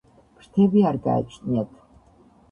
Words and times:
ფრთები 0.37 0.81
არ 0.91 0.97
გააჩნიათ. 1.03 1.77